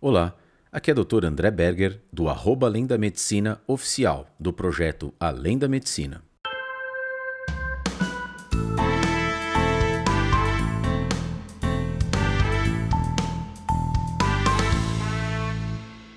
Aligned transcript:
Olá, 0.00 0.36
aqui 0.70 0.92
é 0.92 0.94
Dr. 0.94 1.24
André 1.24 1.50
Berger, 1.50 2.00
do 2.12 2.28
arroba 2.28 2.68
Além 2.68 2.86
da 2.86 2.96
Medicina 2.96 3.60
oficial, 3.66 4.32
do 4.38 4.52
projeto 4.52 5.12
Além 5.18 5.58
da 5.58 5.66
Medicina. 5.66 6.22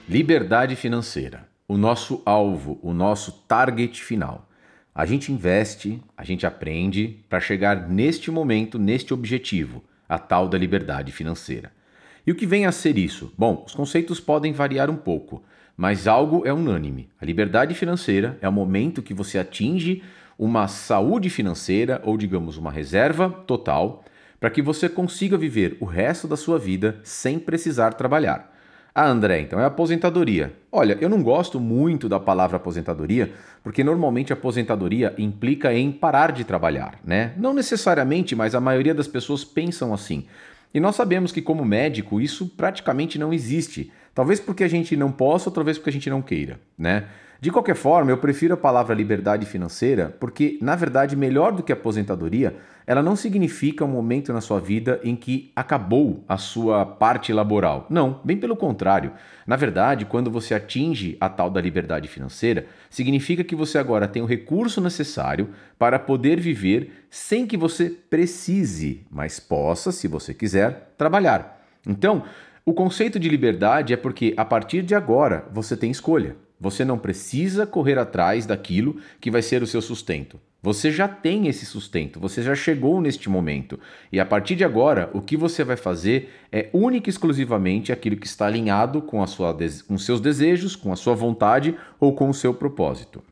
Liberdade 0.07 0.75
financeira, 0.75 1.50
o 1.68 1.75
nosso 1.75 2.21
alvo, 2.23 2.79
o 2.84 2.93
nosso 2.93 3.32
target 3.48 4.04
final. 4.04 4.48
A 4.93 5.07
gente 5.07 5.32
investe, 5.32 6.00
a 6.16 6.23
gente 6.23 6.45
aprende 6.45 7.25
para 7.27 7.39
chegar 7.39 7.89
neste 7.89 8.29
momento, 8.29 8.77
neste 8.77 9.11
objetivo, 9.11 9.84
a 10.07 10.20
tal 10.20 10.48
da 10.48 10.55
liberdade 10.55 11.11
financeira. 11.11 11.80
E 12.25 12.31
o 12.31 12.35
que 12.35 12.45
vem 12.45 12.65
a 12.65 12.71
ser 12.71 12.97
isso? 12.97 13.33
Bom, 13.37 13.63
os 13.65 13.73
conceitos 13.73 14.19
podem 14.19 14.54
variar 14.54 14.89
um 14.89 14.95
pouco, 14.95 15.43
mas 15.75 16.07
algo 16.07 16.43
é 16.46 16.54
unânime. 16.54 17.09
A 17.19 17.25
liberdade 17.25 17.73
financeira 17.73 18.37
é 18.41 18.47
o 18.47 18.51
momento 18.51 19.01
que 19.01 19.13
você 19.13 19.39
atinge 19.39 20.04
uma 20.37 20.68
saúde 20.68 21.29
financeira 21.29 22.01
ou, 22.04 22.18
digamos, 22.18 22.57
uma 22.57 22.71
reserva 22.71 23.29
total 23.29 24.04
para 24.39 24.49
que 24.49 24.61
você 24.61 24.89
consiga 24.89 25.37
viver 25.37 25.77
o 25.79 25.86
resto 25.86 26.27
da 26.27 26.36
sua 26.36 26.57
vida 26.57 26.99
sem 27.04 27.37
precisar 27.37 27.93
trabalhar. 27.93 28.51
Ah, 28.93 29.07
André, 29.07 29.39
então 29.39 29.60
é 29.60 29.63
aposentadoria. 29.63 30.54
Olha, 30.71 30.97
eu 30.99 31.07
não 31.07 31.24
gosto 31.24 31.60
muito 31.60 32.09
da 32.09 32.19
palavra 32.19 32.58
aposentadoria, 32.58 33.31
porque 33.63 33.83
normalmente 33.83 34.33
aposentadoria 34.33 35.13
implica 35.17 35.73
em 35.73 35.91
parar 35.91 36.31
de 36.31 36.44
trabalhar, 36.44 36.99
né? 37.03 37.33
Não 37.38 37.53
necessariamente, 37.53 38.35
mas 38.35 38.53
a 38.53 38.59
maioria 38.59 38.94
das 38.94 39.08
pessoas 39.08 39.45
pensam 39.45 39.94
assim. 39.94 40.25
E 40.73 40.80
nós 40.80 40.95
sabemos 40.95 41.31
que, 41.31 41.42
como 41.42 41.66
médico, 41.66 42.22
isso 42.22 42.48
praticamente 42.48 43.20
não 43.20 43.34
existe. 43.34 43.92
Talvez 44.14 44.39
porque 44.39 44.64
a 44.64 44.67
gente 44.67 44.95
não 44.95 45.11
possa, 45.11 45.50
ou 45.50 45.53
talvez 45.53 45.78
porque 45.78 45.89
a 45.89 45.94
gente 45.94 46.09
não 46.09 46.22
queira, 46.22 46.59
né? 46.78 47.06
De 47.42 47.50
qualquer 47.50 47.75
forma, 47.75 48.11
eu 48.11 48.17
prefiro 48.19 48.53
a 48.53 48.58
palavra 48.58 48.94
liberdade 48.94 49.47
financeira 49.47 50.16
porque, 50.19 50.59
na 50.61 50.75
verdade, 50.75 51.16
melhor 51.16 51.52
do 51.52 51.63
que 51.63 51.73
aposentadoria, 51.73 52.55
ela 52.85 53.02
não 53.02 53.16
significa 53.16 53.83
um 53.83 53.88
momento 53.88 54.31
na 54.31 54.41
sua 54.41 54.59
vida 54.59 55.00
em 55.03 55.16
que 55.16 55.52
acabou 55.55 56.23
a 56.27 56.38
sua 56.38 56.85
parte 56.85 57.33
laboral. 57.33 57.88
Não, 57.89 58.19
bem 58.23 58.38
pelo 58.38 58.55
contrário. 58.55 59.13
Na 59.47 59.55
verdade, 59.55 60.05
quando 60.05 60.30
você 60.30 60.53
atinge 60.53 61.17
a 61.19 61.30
tal 61.30 61.50
da 61.50 61.59
liberdade 61.59 62.07
financeira, 62.07 62.67
significa 62.91 63.44
que 63.44 63.55
você 63.55 63.80
agora 63.80 64.07
tem 64.07 64.22
o 64.22 64.28
recurso 64.28 64.80
necessário 64.80 65.50
para 65.80 65.97
poder 65.97 66.39
viver 66.39 67.05
sem 67.09 67.47
que 67.47 67.57
você 67.57 67.89
precise, 67.89 69.03
mas 69.09 69.39
possa, 69.39 69.91
se 69.91 70.07
você 70.07 70.31
quiser, 70.31 70.94
trabalhar. 70.95 71.59
Então, 71.88 72.23
o 72.63 72.73
conceito 72.73 73.19
de 73.19 73.27
liberdade 73.27 73.93
é 73.93 73.97
porque 73.97 74.33
a 74.37 74.45
partir 74.45 74.83
de 74.83 74.93
agora 74.93 75.45
você 75.51 75.75
tem 75.75 75.89
escolha. 75.89 76.35
Você 76.59 76.85
não 76.85 76.99
precisa 76.99 77.65
correr 77.65 77.97
atrás 77.97 78.45
daquilo 78.45 78.97
que 79.19 79.31
vai 79.31 79.41
ser 79.41 79.63
o 79.63 79.67
seu 79.67 79.81
sustento. 79.81 80.39
Você 80.61 80.91
já 80.91 81.07
tem 81.07 81.47
esse 81.47 81.65
sustento, 81.65 82.19
você 82.19 82.43
já 82.43 82.53
chegou 82.53 83.01
neste 83.01 83.27
momento. 83.27 83.79
E 84.11 84.19
a 84.19 84.25
partir 84.25 84.55
de 84.55 84.63
agora, 84.63 85.09
o 85.11 85.19
que 85.19 85.35
você 85.35 85.63
vai 85.63 85.75
fazer 85.75 86.31
é 86.51 86.69
única 86.71 87.09
e 87.09 87.11
exclusivamente 87.11 87.91
aquilo 87.91 88.15
que 88.15 88.27
está 88.27 88.45
alinhado 88.45 89.01
com, 89.01 89.23
a 89.23 89.27
sua, 89.27 89.57
com 89.87 89.97
seus 89.97 90.21
desejos, 90.21 90.75
com 90.75 90.93
a 90.93 90.95
sua 90.95 91.15
vontade 91.15 91.75
ou 91.99 92.13
com 92.13 92.29
o 92.29 92.33
seu 92.33 92.53
propósito. 92.53 93.23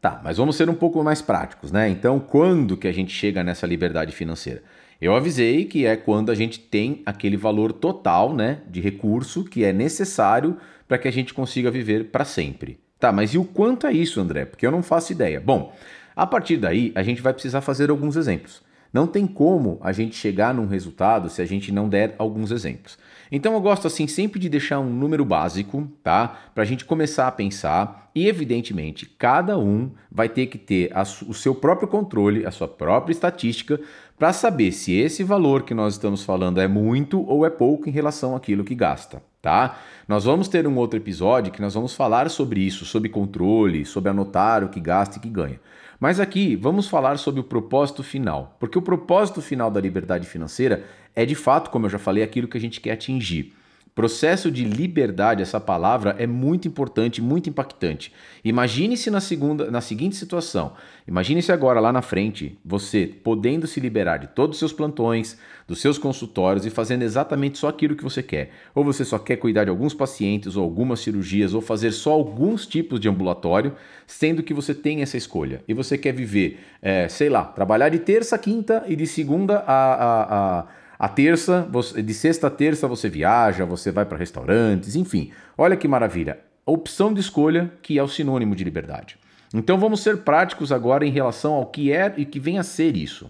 Tá, 0.00 0.20
mas 0.22 0.36
vamos 0.36 0.54
ser 0.54 0.70
um 0.70 0.74
pouco 0.74 1.02
mais 1.02 1.20
práticos, 1.20 1.72
né? 1.72 1.88
Então, 1.88 2.20
quando 2.20 2.76
que 2.76 2.86
a 2.86 2.92
gente 2.92 3.12
chega 3.12 3.42
nessa 3.42 3.66
liberdade 3.66 4.12
financeira? 4.12 4.62
Eu 5.02 5.16
avisei 5.16 5.64
que 5.64 5.84
é 5.84 5.96
quando 5.96 6.30
a 6.30 6.34
gente 6.36 6.60
tem 6.60 7.02
aquele 7.04 7.36
valor 7.36 7.72
total, 7.72 8.32
né, 8.32 8.60
de 8.70 8.80
recurso 8.80 9.42
que 9.42 9.64
é 9.64 9.72
necessário 9.72 10.56
para 10.86 10.96
que 10.96 11.08
a 11.08 11.10
gente 11.10 11.34
consiga 11.34 11.72
viver 11.72 12.12
para 12.12 12.24
sempre. 12.24 12.78
Tá, 13.00 13.10
mas 13.10 13.34
e 13.34 13.38
o 13.38 13.44
quanto 13.44 13.88
é 13.88 13.92
isso, 13.92 14.20
André? 14.20 14.44
Porque 14.44 14.64
eu 14.64 14.70
não 14.70 14.80
faço 14.80 15.10
ideia. 15.10 15.40
Bom, 15.40 15.74
a 16.14 16.24
partir 16.24 16.56
daí 16.56 16.92
a 16.94 17.02
gente 17.02 17.20
vai 17.20 17.32
precisar 17.32 17.62
fazer 17.62 17.90
alguns 17.90 18.14
exemplos. 18.14 18.62
Não 18.92 19.06
tem 19.06 19.26
como 19.26 19.78
a 19.80 19.90
gente 19.90 20.14
chegar 20.14 20.54
num 20.54 20.66
resultado 20.66 21.28
se 21.28 21.42
a 21.42 21.46
gente 21.46 21.72
não 21.72 21.88
der 21.88 22.14
alguns 22.18 22.52
exemplos. 22.52 22.96
Então 23.30 23.54
eu 23.54 23.60
gosto 23.60 23.86
assim 23.86 24.06
sempre 24.06 24.38
de 24.38 24.50
deixar 24.50 24.78
um 24.78 24.92
número 24.92 25.24
básico, 25.24 25.90
tá? 26.02 26.28
Para 26.54 26.62
a 26.62 26.66
gente 26.66 26.84
começar 26.84 27.26
a 27.26 27.32
pensar 27.32 28.10
e 28.14 28.28
evidentemente 28.28 29.06
cada 29.06 29.58
um 29.58 29.90
vai 30.10 30.28
ter 30.28 30.46
que 30.46 30.58
ter 30.58 30.90
a, 30.94 31.02
o 31.02 31.32
seu 31.32 31.54
próprio 31.54 31.88
controle, 31.88 32.44
a 32.44 32.50
sua 32.50 32.68
própria 32.68 33.12
estatística 33.12 33.80
para 34.18 34.32
saber 34.32 34.72
se 34.72 34.92
esse 34.92 35.24
valor 35.24 35.62
que 35.62 35.74
nós 35.74 35.94
estamos 35.94 36.22
falando 36.22 36.60
é 36.60 36.68
muito 36.68 37.24
ou 37.28 37.44
é 37.44 37.50
pouco 37.50 37.88
em 37.88 37.92
relação 37.92 38.36
àquilo 38.36 38.64
que 38.64 38.74
gasta 38.74 39.22
tá? 39.42 39.76
Nós 40.06 40.24
vamos 40.24 40.46
ter 40.46 40.66
um 40.66 40.76
outro 40.76 40.98
episódio 40.98 41.52
que 41.52 41.60
nós 41.60 41.74
vamos 41.74 41.94
falar 41.94 42.30
sobre 42.30 42.60
isso, 42.60 42.84
sobre 42.84 43.08
controle, 43.08 43.84
sobre 43.84 44.08
anotar 44.08 44.62
o 44.62 44.68
que 44.68 44.80
gasta 44.80 45.18
e 45.18 45.20
que 45.20 45.28
ganha. 45.28 45.60
Mas 45.98 46.20
aqui 46.20 46.56
vamos 46.56 46.88
falar 46.88 47.18
sobre 47.18 47.40
o 47.40 47.44
propósito 47.44 48.02
final, 48.02 48.56
porque 48.58 48.78
o 48.78 48.82
propósito 48.82 49.42
final 49.42 49.70
da 49.70 49.80
liberdade 49.80 50.26
financeira 50.26 50.84
é 51.14 51.26
de 51.26 51.34
fato, 51.34 51.70
como 51.70 51.86
eu 51.86 51.90
já 51.90 51.98
falei, 51.98 52.22
aquilo 52.22 52.48
que 52.48 52.56
a 52.56 52.60
gente 52.60 52.80
quer 52.80 52.92
atingir. 52.92 53.54
Processo 53.94 54.50
de 54.50 54.64
liberdade, 54.64 55.42
essa 55.42 55.60
palavra 55.60 56.16
é 56.18 56.26
muito 56.26 56.66
importante, 56.66 57.20
muito 57.20 57.50
impactante. 57.50 58.10
Imagine-se 58.42 59.10
na 59.10 59.20
segunda, 59.20 59.70
na 59.70 59.82
seguinte 59.82 60.16
situação. 60.16 60.72
Imagine-se 61.06 61.52
agora 61.52 61.78
lá 61.78 61.92
na 61.92 62.00
frente, 62.00 62.58
você 62.64 63.06
podendo 63.06 63.66
se 63.66 63.80
liberar 63.80 64.16
de 64.16 64.28
todos 64.28 64.56
os 64.56 64.58
seus 64.60 64.72
plantões, 64.72 65.36
dos 65.68 65.78
seus 65.78 65.98
consultórios 65.98 66.64
e 66.64 66.70
fazendo 66.70 67.02
exatamente 67.02 67.58
só 67.58 67.68
aquilo 67.68 67.94
que 67.94 68.02
você 68.02 68.22
quer. 68.22 68.52
Ou 68.74 68.82
você 68.82 69.04
só 69.04 69.18
quer 69.18 69.36
cuidar 69.36 69.64
de 69.64 69.70
alguns 69.70 69.92
pacientes 69.92 70.56
ou 70.56 70.64
algumas 70.64 71.00
cirurgias 71.00 71.52
ou 71.52 71.60
fazer 71.60 71.92
só 71.92 72.12
alguns 72.12 72.66
tipos 72.66 72.98
de 72.98 73.10
ambulatório, 73.10 73.74
sendo 74.06 74.42
que 74.42 74.54
você 74.54 74.74
tem 74.74 75.02
essa 75.02 75.18
escolha. 75.18 75.62
E 75.68 75.74
você 75.74 75.98
quer 75.98 76.12
viver, 76.12 76.60
é, 76.80 77.08
sei 77.08 77.28
lá, 77.28 77.44
trabalhar 77.44 77.90
de 77.90 77.98
terça, 77.98 78.38
quinta 78.38 78.84
e 78.88 78.96
de 78.96 79.06
segunda 79.06 79.58
a, 79.66 79.94
a, 79.94 80.60
a 80.60 80.66
a 81.02 81.08
terça, 81.08 81.68
de 81.96 82.14
sexta 82.14 82.46
a 82.46 82.50
terça 82.50 82.86
você 82.86 83.08
viaja, 83.08 83.64
você 83.64 83.90
vai 83.90 84.04
para 84.04 84.16
restaurantes, 84.16 84.94
enfim. 84.94 85.32
Olha 85.58 85.76
que 85.76 85.88
maravilha. 85.88 86.38
A 86.64 86.70
opção 86.70 87.12
de 87.12 87.18
escolha 87.18 87.72
que 87.82 87.98
é 87.98 88.02
o 88.04 88.06
sinônimo 88.06 88.54
de 88.54 88.62
liberdade. 88.62 89.18
Então 89.52 89.80
vamos 89.80 90.00
ser 90.00 90.18
práticos 90.18 90.70
agora 90.70 91.04
em 91.04 91.10
relação 91.10 91.54
ao 91.54 91.66
que 91.66 91.92
é 91.92 92.14
e 92.16 92.24
que 92.24 92.38
vem 92.38 92.56
a 92.56 92.62
ser 92.62 92.96
isso. 92.96 93.28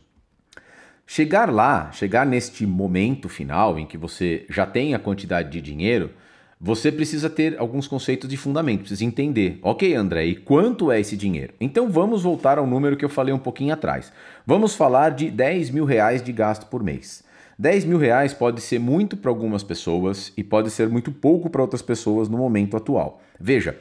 Chegar 1.06 1.50
lá, 1.50 1.91
chegar 1.93 2.27
neste 2.27 2.66
momento 2.66 3.27
final 3.27 3.78
em 3.78 3.87
que 3.87 3.97
você 3.97 4.44
já 4.50 4.66
tem 4.66 4.94
a 4.94 4.99
quantidade 4.99 5.49
de 5.49 5.62
dinheiro, 5.62 6.10
você 6.60 6.93
precisa 6.93 7.31
ter 7.31 7.59
alguns 7.59 7.89
conceitos 7.89 8.28
de 8.28 8.37
fundamento, 8.37 8.81
precisa 8.81 9.03
entender. 9.03 9.59
Ok, 9.62 9.94
André, 9.94 10.27
e 10.27 10.37
quanto 10.37 10.93
é 10.93 11.00
esse 11.00 11.16
dinheiro? 11.16 11.54
Então 11.59 11.89
vamos 11.89 12.22
voltar 12.22 12.59
ao 12.59 12.66
número 12.66 12.99
que 12.99 13.04
eu 13.04 13.09
falei 13.09 13.33
um 13.33 13.39
pouquinho 13.39 13.72
atrás. 13.72 14.12
Vamos 14.47 14.75
falar 14.75 15.09
de 15.12 15.31
10 15.31 15.71
mil 15.71 15.87
reais 15.87 16.22
de 16.22 16.33
gasto 16.33 16.66
por 16.66 16.83
mês. 16.83 17.31
10 17.59 17.85
mil 17.85 17.99
reais 17.99 18.33
pode 18.33 18.61
ser 18.61 18.79
muito 18.79 19.17
para 19.17 19.31
algumas 19.31 19.63
pessoas 19.63 20.33
e 20.37 20.43
pode 20.43 20.71
ser 20.71 20.89
muito 20.89 21.13
pouco 21.13 21.51
para 21.51 21.63
outras 21.63 21.83
pessoas 21.83 22.29
no 22.29 22.39
momento 22.39 22.77
atual. 22.77 23.23
Veja, 23.39 23.77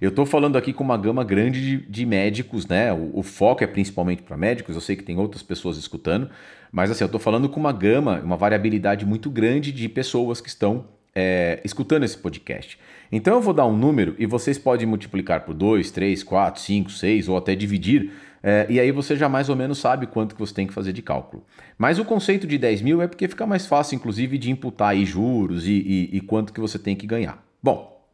eu 0.00 0.10
estou 0.10 0.26
falando 0.26 0.56
aqui 0.56 0.72
com 0.72 0.84
uma 0.84 0.96
gama 0.96 1.24
grande 1.24 1.60
de, 1.60 1.86
de 1.86 2.06
médicos, 2.06 2.66
né? 2.66 2.92
O, 2.92 3.18
o, 3.20 3.22
foco 3.22 3.64
é 3.64 3.66
principalmente 3.66 4.22
para 4.22 4.36
médicos, 4.36 4.74
eu 4.74 4.80
sei 4.80 4.94
que 4.94 5.02
tem 5.02 5.18
outras 5.18 5.42
pessoas 5.42 5.76
escutando, 5.76 6.28
mas 6.70 6.90
assim, 6.90 7.02
eu 7.02 7.06
estou 7.06 7.20
falando 7.20 7.48
com 7.48 7.58
uma 7.58 7.72
gama, 7.72 8.20
uma 8.22 8.36
variabilidade 8.36 9.06
muito 9.06 9.30
grande 9.30 9.72
de 9.72 9.88
pessoas 9.88 10.40
que 10.40 10.48
estão 10.48 10.84
é, 11.14 11.60
escutando 11.64 12.04
esse 12.04 12.18
podcast. 12.18 12.78
Então 13.10 13.34
eu 13.34 13.40
vou 13.40 13.54
dar 13.54 13.64
um 13.66 13.76
número 13.76 14.14
e 14.18 14.26
vocês 14.26 14.58
podem 14.58 14.86
multiplicar 14.86 15.46
por 15.46 15.54
2, 15.54 15.90
3, 15.90 16.22
4, 16.22 16.60
5, 16.60 16.90
6 16.90 17.28
ou 17.28 17.36
até 17.36 17.54
dividir 17.54 18.12
é, 18.48 18.64
e 18.70 18.78
aí 18.78 18.92
você 18.92 19.16
já 19.16 19.28
mais 19.28 19.48
ou 19.48 19.56
menos 19.56 19.78
sabe 19.78 20.06
quanto 20.06 20.36
que 20.36 20.40
você 20.40 20.54
tem 20.54 20.68
que 20.68 20.72
fazer 20.72 20.92
de 20.92 21.02
cálculo. 21.02 21.44
Mas 21.76 21.98
o 21.98 22.04
conceito 22.04 22.46
de 22.46 22.56
10 22.56 22.80
mil 22.80 23.02
é 23.02 23.08
porque 23.08 23.26
fica 23.26 23.44
mais 23.44 23.66
fácil, 23.66 23.96
inclusive, 23.96 24.38
de 24.38 24.52
imputar 24.52 24.90
aí 24.90 25.04
juros 25.04 25.66
e, 25.66 25.72
e, 25.72 26.16
e 26.16 26.20
quanto 26.20 26.52
que 26.52 26.60
você 26.60 26.78
tem 26.78 26.94
que 26.94 27.08
ganhar. 27.08 27.44
Bom, 27.60 28.06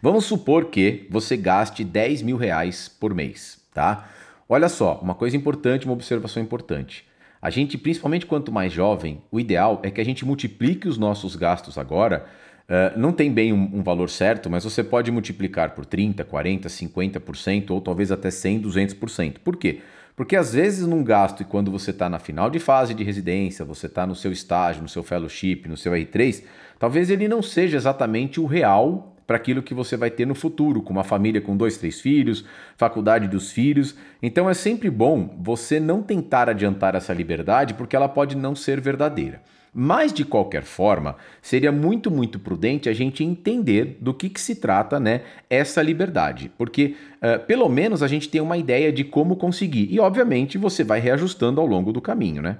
vamos 0.00 0.24
supor 0.24 0.66
que 0.66 1.08
você 1.10 1.36
gaste 1.36 1.82
10 1.82 2.22
mil 2.22 2.36
reais 2.36 2.88
por 2.88 3.12
mês, 3.12 3.58
tá? 3.74 4.08
Olha 4.48 4.68
só, 4.68 5.00
uma 5.02 5.16
coisa 5.16 5.36
importante, 5.36 5.84
uma 5.84 5.94
observação 5.94 6.40
importante. 6.40 7.04
A 7.42 7.50
gente, 7.50 7.76
principalmente 7.76 8.24
quanto 8.24 8.52
mais 8.52 8.72
jovem, 8.72 9.20
o 9.32 9.40
ideal 9.40 9.80
é 9.82 9.90
que 9.90 10.00
a 10.00 10.04
gente 10.04 10.24
multiplique 10.24 10.86
os 10.86 10.96
nossos 10.96 11.34
gastos 11.34 11.76
agora 11.76 12.26
Uh, 12.68 12.98
não 12.98 13.12
tem 13.12 13.30
bem 13.30 13.52
um, 13.52 13.70
um, 13.74 13.82
valor 13.82 14.10
certo, 14.10 14.50
mas 14.50 14.64
você 14.64 14.82
pode 14.82 15.12
multiplicar 15.12 15.70
por 15.70 15.86
30, 15.86 16.24
40, 16.24 16.68
50% 16.68 17.70
ou 17.70 17.80
talvez 17.80 18.10
até 18.10 18.28
100, 18.28 18.62
200%. 18.62 19.36
Por 19.44 19.56
quê? 19.56 19.80
Porque 20.16 20.34
às 20.34 20.52
vezes 20.52 20.84
num 20.84 21.04
gasto 21.04 21.42
e 21.42 21.44
quando 21.44 21.70
você 21.70 21.92
está 21.92 22.08
na 22.08 22.18
final 22.18 22.50
de 22.50 22.58
fase 22.58 22.92
de 22.92 23.04
residência, 23.04 23.64
você 23.64 23.86
está 23.86 24.04
no 24.04 24.16
seu 24.16 24.32
estágio, 24.32 24.82
no 24.82 24.88
seu 24.88 25.04
fellowship, 25.04 25.66
no 25.68 25.76
seu 25.76 25.92
R3, 25.92 26.42
talvez 26.78 27.08
ele 27.08 27.28
não 27.28 27.40
seja 27.40 27.76
exatamente 27.76 28.40
o 28.40 28.46
real 28.46 29.12
para 29.26 29.36
aquilo 29.36 29.62
que 29.62 29.74
você 29.74 29.96
vai 29.96 30.10
ter 30.10 30.26
no 30.26 30.34
futuro, 30.34 30.82
com 30.82 30.92
uma 30.92 31.04
família 31.04 31.40
com 31.40 31.56
dois, 31.56 31.76
três 31.76 32.00
filhos, 32.00 32.44
faculdade 32.76 33.28
dos 33.28 33.52
filhos. 33.52 33.94
Então 34.22 34.48
é 34.48 34.54
sempre 34.54 34.90
bom 34.90 35.36
você 35.40 35.78
não 35.78 36.02
tentar 36.02 36.48
adiantar 36.48 36.94
essa 36.94 37.12
liberdade 37.12 37.74
porque 37.74 37.94
ela 37.94 38.08
pode 38.08 38.36
não 38.36 38.56
ser 38.56 38.80
verdadeira. 38.80 39.40
Mas, 39.78 40.10
de 40.10 40.24
qualquer 40.24 40.62
forma, 40.62 41.16
seria 41.42 41.70
muito, 41.70 42.10
muito 42.10 42.38
prudente 42.38 42.88
a 42.88 42.94
gente 42.94 43.22
entender 43.22 43.98
do 44.00 44.14
que, 44.14 44.30
que 44.30 44.40
se 44.40 44.54
trata 44.54 44.98
né, 44.98 45.20
essa 45.50 45.82
liberdade. 45.82 46.50
Porque, 46.56 46.96
uh, 47.16 47.44
pelo 47.44 47.68
menos, 47.68 48.02
a 48.02 48.08
gente 48.08 48.30
tem 48.30 48.40
uma 48.40 48.56
ideia 48.56 48.90
de 48.90 49.04
como 49.04 49.36
conseguir. 49.36 49.86
E, 49.90 50.00
obviamente, 50.00 50.56
você 50.56 50.82
vai 50.82 50.98
reajustando 50.98 51.60
ao 51.60 51.66
longo 51.66 51.92
do 51.92 52.00
caminho, 52.00 52.40
né? 52.40 52.56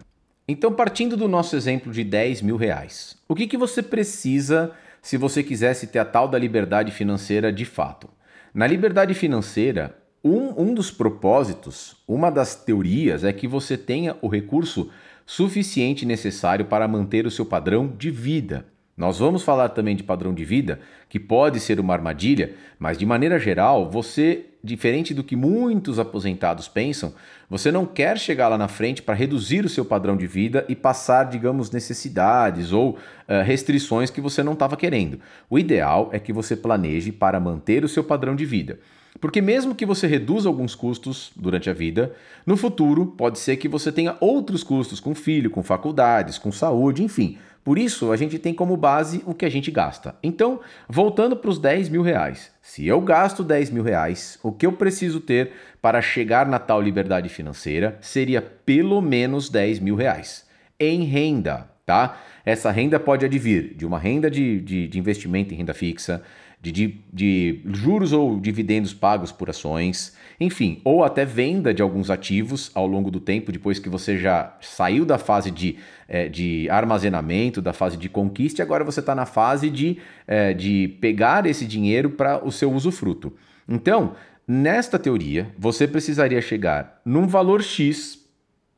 Então, 0.47 0.71
partindo 0.71 1.17
do 1.17 1.27
nosso 1.27 1.57
exemplo 1.57 1.91
de 1.91 2.05
10 2.05 2.43
mil 2.43 2.57
reais, 2.59 3.17
o 3.27 3.35
que, 3.35 3.47
que 3.47 3.57
você 3.57 3.83
precisa 3.83 4.73
se 5.01 5.17
você 5.17 5.43
quisesse 5.43 5.87
ter 5.87 6.01
a 6.01 6.05
tal 6.05 6.29
da 6.29 6.39
liberdade 6.39 6.93
financeira 6.93 7.51
de 7.51 7.65
fato? 7.65 8.11
Na 8.53 8.67
liberdade 8.67 9.15
financeira, 9.15 9.97
um, 10.23 10.65
um 10.65 10.75
dos 10.75 10.91
propósitos, 10.91 11.97
uma 12.07 12.31
das 12.31 12.55
teorias 12.57 13.25
é 13.25 13.33
que 13.33 13.49
você 13.49 13.79
tenha 13.79 14.17
o 14.21 14.29
recurso 14.29 14.91
suficiente 15.27 16.07
necessário 16.07 16.67
para 16.67 16.87
manter 16.87 17.27
o 17.27 17.31
seu 17.31 17.45
padrão 17.45 17.93
de 17.99 18.11
vida. 18.11 18.65
Nós 18.97 19.19
vamos 19.19 19.43
falar 19.43 19.69
também 19.71 19.95
de 19.95 20.03
padrão 20.03 20.33
de 20.33 20.43
vida, 20.43 20.81
que 21.09 21.21
pode 21.21 21.61
ser 21.61 21.79
uma 21.79 21.93
armadilha, 21.93 22.55
mas 22.79 22.97
de 22.97 23.05
maneira 23.05 23.39
geral, 23.39 23.91
você, 23.91 24.47
diferente 24.65 25.13
do 25.13 25.23
que 25.23 25.37
muitos 25.37 25.99
aposentados 25.99 26.67
pensam, 26.67 27.13
você 27.51 27.71
não 27.71 27.85
quer 27.85 28.19
chegar 28.19 28.49
lá 28.49 28.57
na 28.57 28.69
frente 28.69 29.03
para 29.03 29.15
reduzir 29.15 29.67
o 29.67 29.69
seu 29.69 29.85
padrão 29.85 30.17
de 30.17 30.27
vida 30.27 30.65
e 30.67 30.75
passar, 30.75 31.25
digamos, 31.25 31.71
necessidades 31.71 32.73
ou 32.73 32.93
uh, 32.93 33.43
restrições 33.45 34.09
que 34.09 34.21
você 34.21 34.43
não 34.43 34.55
estava 34.55 34.79
querendo. 34.79 35.21
O 35.51 35.59
ideal 35.59 36.09
é 36.11 36.19
que 36.19 36.33
você 36.33 36.57
planeje 36.57 37.13
para 37.13 37.39
manter 37.39 37.85
o 37.85 37.89
seu 37.89 38.03
padrão 38.03 38.35
de 38.35 38.47
vida. 38.47 38.79
Porque, 39.21 39.41
mesmo 39.41 39.75
que 39.75 39.87
você 39.87 40.07
reduza 40.07 40.49
alguns 40.49 40.75
custos 40.75 41.33
durante 41.37 41.71
a 41.71 41.73
vida, 41.73 42.15
no 42.45 42.57
futuro 42.57 43.07
pode 43.07 43.39
ser 43.39 43.57
que 43.57 43.69
você 43.69 43.91
tenha 43.91 44.17
outros 44.21 44.63
custos 44.63 45.01
com 45.01 45.15
filho, 45.15 45.51
com 45.51 45.63
faculdades, 45.63 46.39
com 46.39 46.53
saúde, 46.53 47.03
enfim. 47.03 47.39
Por 47.67 47.79
isso, 47.79 48.13
a 48.13 48.17
gente 48.17 48.39
tem 48.39 48.55
como 48.55 48.77
base 48.77 49.25
o 49.27 49.35
que 49.35 49.45
a 49.45 49.51
gente 49.51 49.73
gasta. 49.73 50.15
Então, 50.23 50.61
voltando 50.89 51.37
para 51.37 51.51
os 51.51 51.59
10 51.59 51.89
mil 51.89 52.01
reais. 52.01 52.53
Se 52.63 52.87
eu 52.87 53.01
gasto 53.01 53.43
10 53.43 53.71
mil 53.71 53.83
reais, 53.83 54.39
o 54.41 54.53
que 54.53 54.65
eu 54.67 54.73
preciso 54.73 55.19
ter 55.19 55.51
para 55.83 56.01
chegar 56.01 56.47
na 56.47 56.61
tal 56.61 56.81
liberdade 56.81 57.29
financeira 57.29 57.99
seria 58.01 58.41
pelo 58.41 59.03
menos 59.03 59.49
10 59.49 59.81
mil 59.81 59.97
reais 59.97 60.47
em 60.79 61.03
renda, 61.03 61.69
tá? 61.85 62.21
Essa 62.45 62.71
renda 62.71 63.01
pode 63.01 63.25
advir 63.25 63.75
de 63.75 63.85
uma 63.85 63.99
renda 63.99 64.31
de, 64.31 64.61
de, 64.61 64.87
de 64.87 64.99
investimento 65.01 65.53
em 65.53 65.57
renda 65.57 65.75
fixa, 65.75 66.23
de, 66.61 66.73
de, 66.73 67.01
de, 67.13 67.61
juros 67.67 68.13
ou 68.13 68.41
dividendos 68.41 68.93
pagos 68.93 69.31
por 69.31 69.51
ações, 69.51 70.17
enfim, 70.41 70.81
ou 70.85 71.05
até 71.05 71.25
venda 71.25 71.73
de 71.73 71.83
alguns 71.83 72.11
ativos 72.11 72.71
ao 72.75 72.87
longo 72.87 73.11
do 73.11 73.21
tempo, 73.21 73.53
depois 73.53 73.79
que 73.79 73.89
você 73.89 74.19
já 74.19 74.57
saiu 74.61 75.05
da 75.05 75.19
fase 75.19 75.51
de, 75.51 75.77
é, 76.09 76.29
de 76.29 76.69
armazenamento, 76.71 77.63
da 77.63 77.73
fase 77.73 77.97
de 77.97 78.09
conquista, 78.09 78.61
e 78.61 78.65
agora 78.65 78.85
você 78.85 79.01
está 79.01 79.15
na 79.15 79.27
fase 79.27 79.71
de, 79.71 79.99
é, 80.27 80.53
de 80.53 80.97
pegar 81.01 81.47
esse 81.47 81.67
dinheiro 81.67 82.11
para 82.11 82.45
o 82.45 82.51
seu 82.51 82.73
usufruto. 82.73 83.33
Então, 83.69 84.15
nesta 84.47 84.99
teoria, 84.99 85.53
você 85.59 85.87
precisaria 85.87 86.41
chegar 86.41 87.01
num 87.05 87.27
valor 87.27 87.63
X, 87.63 88.25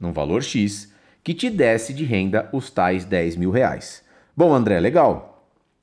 num 0.00 0.12
valor 0.12 0.42
X, 0.42 0.92
que 1.22 1.34
te 1.34 1.50
desse 1.50 1.92
de 1.92 2.04
renda 2.04 2.48
os 2.52 2.70
tais 2.70 3.04
10 3.04 3.36
mil 3.36 3.50
reais. 3.50 4.02
Bom, 4.36 4.54
André, 4.54 4.78
legal. 4.80 5.37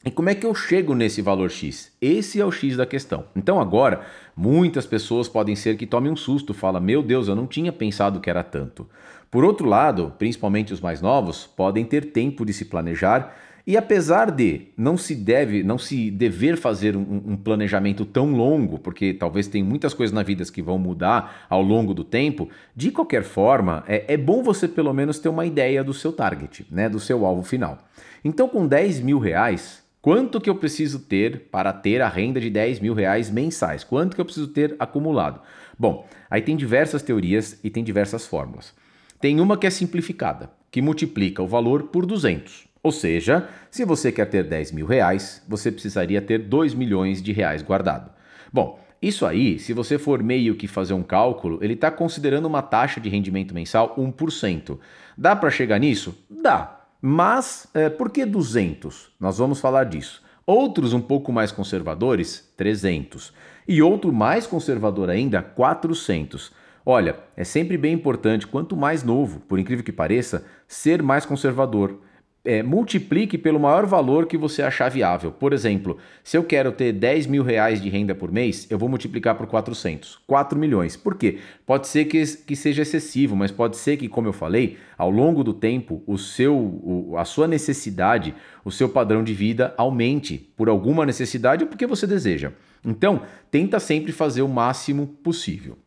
E 0.05 0.11
como 0.11 0.29
é 0.29 0.35
que 0.35 0.45
eu 0.45 0.53
chego 0.53 0.93
nesse 0.93 1.19
valor 1.19 1.49
X? 1.49 1.91
Esse 1.99 2.39
é 2.39 2.45
o 2.45 2.51
X 2.51 2.77
da 2.77 2.85
questão. 2.85 3.25
Então 3.35 3.59
agora, 3.59 4.01
muitas 4.37 4.85
pessoas 4.85 5.27
podem 5.27 5.55
ser 5.55 5.77
que 5.77 5.87
tomem 5.87 6.11
um 6.11 6.15
susto, 6.15 6.53
fala: 6.53 6.79
"Meu 6.79 7.01
Deus, 7.01 7.27
eu 7.27 7.35
não 7.35 7.47
tinha 7.47 7.73
pensado 7.73 8.19
que 8.19 8.29
era 8.29 8.43
tanto". 8.43 8.87
Por 9.31 9.43
outro 9.43 9.67
lado, 9.67 10.13
principalmente 10.19 10.71
os 10.71 10.79
mais 10.79 11.01
novos, 11.01 11.47
podem 11.47 11.83
ter 11.83 12.11
tempo 12.11 12.45
de 12.45 12.53
se 12.53 12.65
planejar 12.65 13.35
e 13.67 13.75
apesar 13.75 14.29
de 14.29 14.67
não 14.77 14.95
se 14.95 15.15
deve, 15.15 15.63
não 15.63 15.79
se 15.79 16.11
dever 16.11 16.55
fazer 16.55 16.95
um, 16.95 17.23
um, 17.25 17.35
planejamento 17.35 18.05
tão 18.05 18.31
longo, 18.31 18.77
porque 18.77 19.11
talvez 19.11 19.47
tem 19.47 19.63
muitas 19.63 19.91
coisas 19.91 20.13
na 20.13 20.21
vida 20.21 20.43
que 20.45 20.61
vão 20.61 20.77
mudar 20.77 21.47
ao 21.49 21.63
longo 21.63 21.91
do 21.91 22.03
tempo, 22.03 22.47
de 22.75 22.91
qualquer 22.91 23.23
forma, 23.23 23.83
é, 23.87 24.13
é 24.13 24.17
bom 24.17 24.43
você 24.43 24.67
pelo 24.67 24.93
menos 24.93 25.17
ter 25.17 25.29
uma 25.29 25.47
ideia 25.47 25.83
do 25.83 25.95
seu 25.95 26.13
target, 26.13 26.63
né, 26.69 26.87
do 26.87 26.99
seu 26.99 27.25
alvo 27.25 27.41
final. 27.41 27.79
Então, 28.23 28.47
com 28.47 28.67
10 28.67 28.99
mil 28.99 29.17
reais, 29.17 29.83
Quanto 30.05 30.39
que 30.39 30.47
eu 30.47 30.53
preciso 30.53 30.99
ter 30.99 31.47
para 31.49 31.73
ter 31.73 31.99
a 31.99 32.07
renda 32.07 32.39
de 32.39 32.47
10 32.47 32.79
mil 32.79 32.93
reais 32.93 33.31
mensais? 33.31 33.83
Quanto 33.83 34.13
que 34.13 34.21
eu 34.21 34.25
preciso 34.25 34.49
ter 34.49 34.75
acumulado? 34.77 35.41
Bom, 35.79 36.07
aí 36.29 36.43
tem 36.43 36.55
diversas 36.55 37.01
teorias 37.01 37.59
e 37.63 37.71
tem 37.71 37.83
diversas 37.83 38.23
fórmulas. 38.23 38.71
Tem 39.19 39.39
uma 39.39 39.57
que 39.57 39.65
é 39.65 39.69
simplificada, 39.71 40.51
que 40.69 40.79
multiplica 40.79 41.41
o 41.41 41.47
valor 41.47 41.85
por 41.87 42.05
200. 42.05 42.67
Ou 42.83 42.91
seja, 42.91 43.49
se 43.71 43.83
você 43.83 44.11
quer 44.11 44.25
ter 44.25 44.43
10 44.43 44.73
mil 44.73 44.85
reais, 44.85 45.41
você 45.49 45.71
precisaria 45.71 46.21
ter 46.21 46.37
2 46.37 46.75
milhões 46.75 47.19
de 47.19 47.31
reais 47.31 47.63
guardado. 47.63 48.11
Bom, 48.53 48.79
isso 49.01 49.25
aí, 49.25 49.57
se 49.57 49.73
você 49.73 49.97
for 49.97 50.21
meio 50.21 50.53
que 50.53 50.67
fazer 50.67 50.93
um 50.93 51.01
cálculo, 51.01 51.57
ele 51.63 51.73
está 51.73 51.89
considerando 51.89 52.45
uma 52.45 52.61
taxa 52.61 53.01
de 53.01 53.09
rendimento 53.09 53.55
mensal 53.55 53.95
1%. 53.97 54.77
Dá 55.17 55.35
para 55.35 55.49
chegar 55.49 55.79
nisso? 55.79 56.15
Dá. 56.29 56.74
Mas 57.07 57.67
é, 57.71 57.87
por 57.87 58.09
que 58.09 58.25
200? 58.25 59.11
Nós 59.19 59.37
vamos 59.37 59.59
falar 59.59 59.83
disso. 59.83 60.23
Outros 60.43 60.91
um 60.91 60.99
pouco 60.99 61.31
mais 61.31 61.51
conservadores, 61.51 62.51
300. 62.57 63.31
E 63.67 63.79
outro 63.79 64.11
mais 64.11 64.47
conservador 64.47 65.11
ainda, 65.11 65.39
400. 65.39 66.51
Olha, 66.83 67.19
é 67.37 67.43
sempre 67.43 67.77
bem 67.77 67.93
importante, 67.93 68.47
quanto 68.47 68.75
mais 68.75 69.03
novo, 69.03 69.39
por 69.41 69.59
incrível 69.59 69.85
que 69.85 69.91
pareça, 69.91 70.47
ser 70.67 71.03
mais 71.03 71.27
conservador 71.27 72.01
é, 72.45 72.63
multiplique 72.63 73.37
pelo 73.37 73.59
maior 73.59 73.85
valor 73.85 74.27
que 74.27 74.37
você 74.37 74.61
achar 74.61 74.89
viável. 74.89 75.31
Por 75.31 75.51
exemplo, 75.51 75.97
se 76.23 76.37
eu 76.37 76.43
quero 76.43 76.71
ter 76.71 76.93
10 76.93 77.27
mil 77.27 77.43
reais 77.43 77.81
de 77.81 77.89
renda 77.89 78.13
por 78.13 78.31
mês, 78.31 78.67
eu 78.69 78.77
vou 78.77 78.87
multiplicar 78.87 79.35
por 79.35 79.47
400, 79.47 80.19
4 80.27 80.57
milhões. 80.57 80.95
Por 80.95 81.15
quê? 81.15 81.39
Pode 81.65 81.87
ser 81.87 82.05
que, 82.05 82.23
que 82.23 82.55
seja 82.55 82.83
excessivo, 82.83 83.35
mas 83.35 83.51
pode 83.51 83.77
ser 83.77 83.97
que, 83.97 84.07
como 84.07 84.27
eu 84.27 84.33
falei, 84.33 84.77
ao 84.97 85.09
longo 85.09 85.43
do 85.43 85.53
tempo, 85.53 86.03
o 86.05 86.17
seu, 86.17 86.55
o, 86.55 87.15
a 87.17 87.25
sua 87.25 87.47
necessidade, 87.47 88.33
o 88.63 88.71
seu 88.71 88.87
padrão 88.87 89.23
de 89.23 89.33
vida 89.33 89.73
aumente 89.77 90.37
por 90.55 90.69
alguma 90.69 91.05
necessidade 91.05 91.63
ou 91.63 91.69
porque 91.69 91.87
você 91.87 92.05
deseja. 92.05 92.51
Então, 92.85 93.23
tenta 93.49 93.79
sempre 93.79 94.11
fazer 94.11 94.43
o 94.43 94.47
máximo 94.47 95.07
possível. 95.07 95.77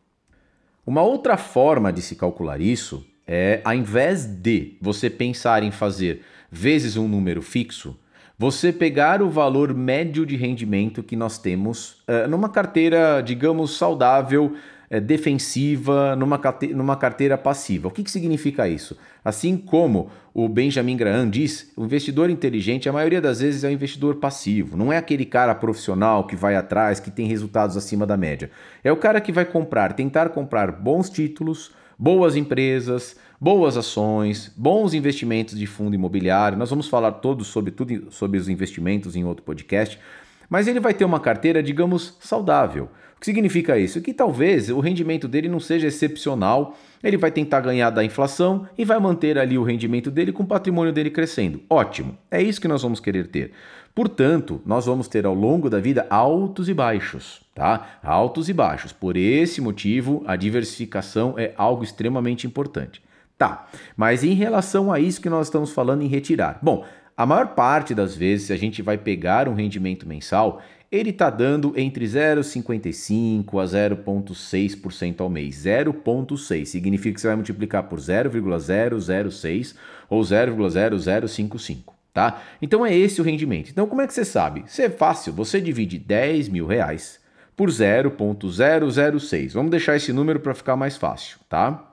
Uma 0.85 1.01
outra 1.01 1.37
forma 1.37 1.93
de 1.93 2.01
se 2.01 2.15
calcular 2.15 2.59
isso 2.59 3.05
é, 3.31 3.61
ao 3.63 3.75
invés 3.75 4.25
de 4.25 4.75
você 4.81 5.07
pensar 5.07 5.61
em 5.61 5.69
fazer 5.69 6.23
vezes 6.51 6.97
um 6.97 7.07
número 7.07 7.41
fixo, 7.41 7.97
você 8.37 8.71
pegar 8.71 9.21
o 9.21 9.29
valor 9.29 9.73
médio 9.73 10.25
de 10.25 10.37
rendimento 10.37 11.03
que 11.03 11.15
nós 11.15 11.37
temos 11.37 12.01
uh, 12.07 12.27
numa 12.29 12.47
carteira, 12.47 13.21
digamos, 13.21 13.75
saudável, 13.75 14.53
uh, 14.89 15.01
defensiva, 15.01 16.15
numa, 16.15 16.39
numa 16.73 16.95
carteira 16.95 17.37
passiva. 17.37 17.89
O 17.89 17.91
que, 17.91 18.01
que 18.01 18.09
significa 18.09 18.65
isso? 18.65 18.97
Assim 19.25 19.57
como 19.57 20.09
o 20.33 20.47
Benjamin 20.47 20.95
Graham 20.95 21.29
diz, 21.29 21.73
o 21.75 21.83
investidor 21.83 22.29
inteligente, 22.29 22.87
a 22.87 22.93
maioria 22.93 23.19
das 23.19 23.41
vezes, 23.41 23.65
é 23.65 23.67
um 23.67 23.71
investidor 23.71 24.15
passivo. 24.15 24.77
Não 24.77 24.93
é 24.93 24.97
aquele 24.97 25.25
cara 25.25 25.53
profissional 25.53 26.25
que 26.25 26.35
vai 26.35 26.55
atrás, 26.55 27.01
que 27.01 27.11
tem 27.11 27.27
resultados 27.27 27.75
acima 27.75 28.05
da 28.05 28.15
média. 28.15 28.49
É 28.81 28.91
o 28.91 28.95
cara 28.95 29.19
que 29.19 29.33
vai 29.33 29.43
comprar, 29.43 29.91
tentar 29.91 30.29
comprar 30.29 30.71
bons 30.71 31.09
títulos, 31.09 31.71
boas 31.99 32.37
empresas, 32.37 33.17
boas 33.41 33.75
ações, 33.75 34.53
bons 34.55 34.93
investimentos 34.93 35.59
de 35.59 35.67
fundo 35.67 35.93
imobiliário. 35.93 36.57
Nós 36.57 36.69
vamos 36.69 36.87
falar 36.87 37.11
todos 37.11 37.47
sobre 37.47 37.71
tudo 37.71 38.09
sobre 38.09 38.39
os 38.39 38.47
investimentos 38.47 39.17
em 39.17 39.25
outro 39.25 39.43
podcast, 39.43 39.99
mas 40.49 40.67
ele 40.67 40.79
vai 40.79 40.93
ter 40.93 41.05
uma 41.05 41.19
carteira, 41.19 41.61
digamos, 41.61 42.17
saudável. 42.19 42.89
O 43.15 43.19
que 43.19 43.25
significa 43.25 43.77
isso? 43.77 44.01
Que 44.01 44.13
talvez 44.13 44.69
o 44.69 44.79
rendimento 44.79 45.27
dele 45.27 45.49
não 45.49 45.59
seja 45.59 45.87
excepcional, 45.87 46.77
ele 47.03 47.17
vai 47.17 47.29
tentar 47.29 47.59
ganhar 47.59 47.89
da 47.89 48.03
inflação 48.03 48.67
e 48.77 48.85
vai 48.85 48.97
manter 48.97 49.37
ali 49.37 49.57
o 49.57 49.63
rendimento 49.63 50.09
dele 50.09 50.31
com 50.31 50.43
o 50.43 50.47
patrimônio 50.47 50.93
dele 50.93 51.09
crescendo. 51.09 51.61
Ótimo, 51.69 52.17
é 52.31 52.41
isso 52.41 52.61
que 52.61 52.67
nós 52.67 52.81
vamos 52.81 53.01
querer 53.01 53.27
ter. 53.27 53.51
Portanto, 53.93 54.61
nós 54.65 54.85
vamos 54.85 55.09
ter 55.09 55.25
ao 55.25 55.33
longo 55.33 55.69
da 55.69 55.79
vida 55.79 56.07
altos 56.09 56.69
e 56.69 56.73
baixos, 56.73 57.41
tá? 57.53 57.99
Altos 58.01 58.47
e 58.47 58.53
baixos. 58.53 58.93
Por 58.93 59.17
esse 59.17 59.59
motivo, 59.59 60.23
a 60.25 60.37
diversificação 60.37 61.35
é 61.37 61.53
algo 61.57 61.83
extremamente 61.83 62.47
importante. 62.47 63.01
Tá, 63.37 63.67
mas 63.95 64.21
em 64.21 64.33
relação 64.33 64.91
a 64.91 64.99
isso 64.99 65.21
que 65.21 65.29
nós 65.29 65.47
estamos 65.47 65.71
falando 65.71 66.01
em 66.01 66.07
retirar. 66.07 66.59
Bom, 66.61 66.85
a 67.19 67.25
maior 67.25 67.47
parte 67.47 67.93
das 67.93 68.15
vezes, 68.15 68.49
a 68.49 68.55
gente 68.55 68.81
vai 68.81 68.97
pegar 68.97 69.49
um 69.49 69.53
rendimento 69.53 70.07
mensal, 70.07 70.61
ele 70.89 71.09
está 71.09 71.29
dando 71.29 71.73
entre 71.75 72.05
0,55% 72.05 73.61
a 73.61 73.65
0,6% 73.65 75.19
ao 75.19 75.29
mês. 75.29 75.65
0,6 75.65 76.63
significa 76.63 77.15
que 77.15 77.19
você 77.19 77.27
vai 77.27 77.35
multiplicar 77.35 77.83
por 77.83 77.99
0,006 77.99 79.75
ou 80.09 80.21
0,0055, 80.21 81.93
tá? 82.13 82.41
Então 82.61 82.85
é 82.85 82.95
esse 82.95 83.19
o 83.19 83.23
rendimento. 83.25 83.69
Então 83.69 83.85
como 83.85 84.01
é 84.01 84.07
que 84.07 84.13
você 84.13 84.23
sabe? 84.23 84.63
Isso 84.65 84.81
é 84.81 84.89
fácil, 84.89 85.33
você 85.33 85.59
divide 85.59 85.99
10 85.99 86.47
mil 86.47 86.65
reais 86.65 87.19
por 87.53 87.69
0,006. 87.69 89.51
Vamos 89.55 89.71
deixar 89.71 89.97
esse 89.97 90.13
número 90.13 90.39
para 90.39 90.53
ficar 90.55 90.77
mais 90.77 90.95
fácil, 90.95 91.37
tá? 91.49 91.88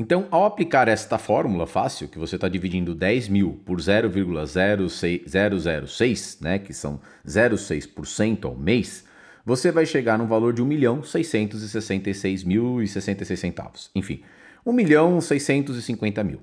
Então, 0.00 0.26
ao 0.30 0.46
aplicar 0.46 0.88
esta 0.88 1.18
fórmula 1.18 1.66
fácil, 1.66 2.08
que 2.08 2.18
você 2.18 2.36
está 2.36 2.48
dividindo 2.48 2.94
10 2.94 3.28
mil 3.28 3.60
por 3.66 3.78
0,006, 3.82 6.38
né, 6.40 6.58
que 6.58 6.72
são 6.72 6.98
0,6% 7.28 8.46
ao 8.46 8.56
mês, 8.56 9.04
você 9.44 9.70
vai 9.70 9.84
chegar 9.84 10.16
no 10.16 10.26
valor 10.26 10.54
de 10.54 10.62
1 10.62 10.64
milhão 10.64 11.02
666 11.02 12.44
mil 12.44 12.82
e 12.82 12.88
66 12.88 13.38
centavos. 13.38 13.90
Enfim, 13.94 14.22
1 14.64 14.72
milhão 14.72 15.20
650 15.20 16.24
mil. 16.24 16.40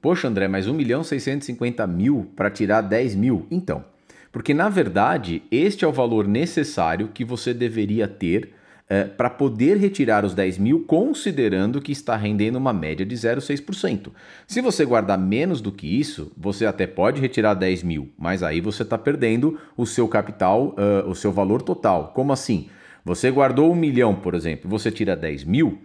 Poxa, 0.00 0.28
André, 0.28 0.46
mas 0.46 0.68
1 0.68 0.72
milhão 0.72 1.02
650 1.02 1.84
mil 1.88 2.30
para 2.36 2.52
tirar 2.52 2.82
10 2.82 3.16
mil? 3.16 3.48
Então, 3.50 3.84
porque 4.30 4.54
na 4.54 4.68
verdade 4.68 5.42
este 5.50 5.84
é 5.84 5.88
o 5.88 5.92
valor 5.92 6.28
necessário 6.28 7.08
que 7.08 7.24
você 7.24 7.52
deveria 7.52 8.06
ter 8.06 8.54
é, 8.88 9.04
para 9.04 9.30
poder 9.30 9.76
retirar 9.78 10.24
os 10.24 10.34
10 10.34 10.58
mil, 10.58 10.84
considerando 10.84 11.80
que 11.80 11.92
está 11.92 12.16
rendendo 12.16 12.56
uma 12.56 12.72
média 12.72 13.06
de 13.06 13.14
0,6%. 13.14 14.10
Se 14.46 14.60
você 14.60 14.84
guardar 14.84 15.18
menos 15.18 15.60
do 15.60 15.72
que 15.72 15.86
isso, 15.86 16.30
você 16.36 16.66
até 16.66 16.86
pode 16.86 17.20
retirar 17.20 17.54
10 17.54 17.82
mil, 17.82 18.10
mas 18.18 18.42
aí 18.42 18.60
você 18.60 18.82
está 18.82 18.98
perdendo 18.98 19.58
o 19.76 19.86
seu 19.86 20.06
capital, 20.08 20.76
uh, 20.76 21.08
o 21.08 21.14
seu 21.14 21.32
valor 21.32 21.62
total. 21.62 22.12
Como 22.14 22.32
assim? 22.32 22.68
Você 23.04 23.30
guardou 23.30 23.72
um 23.72 23.74
milhão, 23.74 24.14
por 24.14 24.34
exemplo, 24.34 24.70
você 24.70 24.90
tira 24.90 25.16
10 25.16 25.44
mil, 25.44 25.78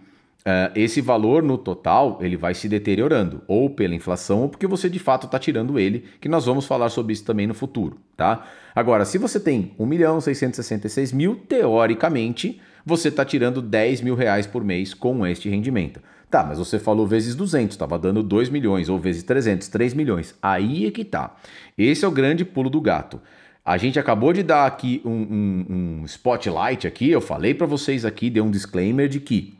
Uh, 0.48 0.70
esse 0.74 1.00
valor 1.00 1.42
no 1.42 1.58
total 1.58 2.16
ele 2.22 2.36
vai 2.36 2.54
se 2.54 2.68
deteriorando, 2.68 3.42
ou 3.46 3.68
pela 3.68 3.94
inflação, 3.94 4.42
ou 4.42 4.48
porque 4.48 4.66
você 4.66 4.88
de 4.88 4.98
fato 4.98 5.26
está 5.26 5.38
tirando 5.38 5.78
ele, 5.78 6.04
que 6.20 6.28
nós 6.28 6.46
vamos 6.46 6.64
falar 6.64 6.88
sobre 6.90 7.12
isso 7.12 7.24
também 7.24 7.46
no 7.46 7.52
futuro, 7.52 7.98
tá? 8.16 8.46
Agora, 8.74 9.04
se 9.04 9.18
você 9.18 9.38
tem 9.38 9.72
1 9.78 9.84
milhão 9.84 10.20
666 10.20 11.12
mil, 11.12 11.34
teoricamente, 11.48 12.62
você 12.88 13.08
está 13.08 13.24
tirando 13.24 13.60
10 13.60 14.00
mil 14.00 14.14
reais 14.14 14.46
por 14.46 14.64
mês 14.64 14.94
com 14.94 15.26
este 15.26 15.48
rendimento. 15.48 16.00
Tá, 16.30 16.44
mas 16.44 16.58
você 16.58 16.78
falou 16.78 17.06
vezes 17.06 17.34
200, 17.34 17.74
estava 17.74 17.98
dando 17.98 18.22
2 18.22 18.48
milhões, 18.48 18.88
ou 18.88 18.98
vezes 18.98 19.22
300, 19.22 19.68
3 19.68 19.94
milhões. 19.94 20.34
Aí 20.42 20.86
é 20.86 20.90
que 20.90 21.04
tá. 21.04 21.36
Esse 21.76 22.04
é 22.04 22.08
o 22.08 22.10
grande 22.10 22.44
pulo 22.44 22.68
do 22.68 22.80
gato. 22.80 23.20
A 23.64 23.76
gente 23.76 23.98
acabou 23.98 24.32
de 24.32 24.42
dar 24.42 24.66
aqui 24.66 25.02
um, 25.04 25.10
um, 25.10 25.66
um 26.00 26.04
spotlight 26.06 26.86
aqui, 26.86 27.10
eu 27.10 27.20
falei 27.20 27.54
para 27.54 27.66
vocês 27.66 28.04
aqui, 28.04 28.30
dei 28.30 28.42
um 28.42 28.50
disclaimer 28.50 29.08
de 29.08 29.20
que 29.20 29.58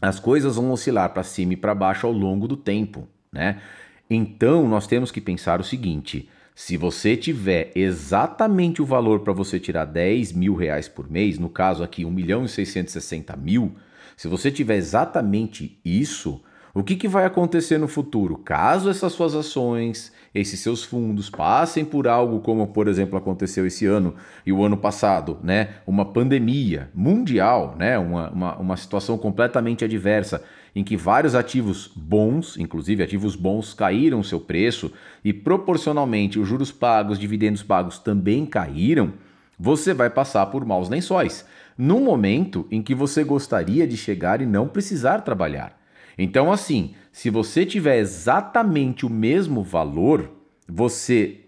as 0.00 0.18
coisas 0.18 0.56
vão 0.56 0.70
oscilar 0.70 1.10
para 1.10 1.22
cima 1.22 1.52
e 1.52 1.56
para 1.56 1.74
baixo 1.74 2.06
ao 2.06 2.12
longo 2.12 2.48
do 2.48 2.56
tempo, 2.56 3.06
né? 3.30 3.60
Então 4.08 4.66
nós 4.66 4.86
temos 4.86 5.10
que 5.10 5.20
pensar 5.20 5.60
o 5.60 5.64
seguinte: 5.64 6.28
se 6.54 6.76
você 6.76 7.16
tiver 7.16 7.70
exatamente 7.74 8.82
o 8.82 8.86
valor 8.86 9.20
para 9.20 9.32
você 9.32 9.58
tirar 9.58 9.86
10 9.86 10.32
mil 10.32 10.54
reais 10.54 10.88
por 10.88 11.10
mês, 11.10 11.38
no 11.38 11.48
caso 11.48 11.82
aqui 11.82 12.04
1 12.04 12.10
milhão 12.10 12.44
e 12.44 12.48
660 12.48 13.34
mil, 13.36 13.74
se 14.16 14.28
você 14.28 14.50
tiver 14.50 14.76
exatamente 14.76 15.78
isso, 15.84 16.42
o 16.74 16.82
que, 16.82 16.96
que 16.96 17.08
vai 17.08 17.26
acontecer 17.26 17.76
no 17.76 17.86
futuro? 17.86 18.36
Caso 18.38 18.88
essas 18.88 19.12
suas 19.12 19.34
ações, 19.34 20.10
esses 20.34 20.58
seus 20.60 20.82
fundos 20.82 21.28
passem 21.28 21.84
por 21.84 22.08
algo 22.08 22.40
como, 22.40 22.66
por 22.68 22.88
exemplo, 22.88 23.18
aconteceu 23.18 23.66
esse 23.66 23.84
ano 23.84 24.14
e 24.46 24.52
o 24.52 24.64
ano 24.64 24.78
passado, 24.78 25.38
né? 25.42 25.74
Uma 25.86 26.04
pandemia 26.04 26.90
mundial, 26.94 27.76
né? 27.78 27.98
Uma, 27.98 28.30
uma, 28.30 28.56
uma 28.56 28.76
situação 28.78 29.18
completamente 29.18 29.84
adversa 29.84 30.42
em 30.74 30.82
que 30.82 30.96
vários 30.96 31.34
ativos 31.34 31.90
bons, 31.94 32.56
inclusive 32.56 33.02
ativos 33.02 33.36
bons, 33.36 33.74
caíram 33.74 34.22
seu 34.22 34.40
preço 34.40 34.90
e 35.24 35.32
proporcionalmente 35.32 36.38
os 36.38 36.48
juros 36.48 36.72
pagos, 36.72 37.18
dividendos 37.18 37.62
pagos 37.62 37.98
também 37.98 38.46
caíram, 38.46 39.12
você 39.58 39.92
vai 39.92 40.10
passar 40.10 40.46
por 40.46 40.64
maus 40.64 40.88
lençóis, 40.88 41.44
no 41.76 42.00
momento 42.00 42.66
em 42.70 42.82
que 42.82 42.94
você 42.94 43.22
gostaria 43.22 43.86
de 43.86 43.96
chegar 43.96 44.40
e 44.40 44.46
não 44.46 44.66
precisar 44.66 45.20
trabalhar. 45.20 45.78
Então, 46.18 46.50
assim, 46.50 46.94
se 47.10 47.30
você 47.30 47.64
tiver 47.64 47.98
exatamente 47.98 49.06
o 49.06 49.10
mesmo 49.10 49.62
valor, 49.62 50.30
você 50.68 51.41